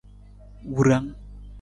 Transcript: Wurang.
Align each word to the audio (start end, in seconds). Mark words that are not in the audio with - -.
Wurang. 0.75 1.07